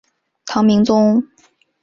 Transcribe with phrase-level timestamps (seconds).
[0.47, 1.23] 唐明宗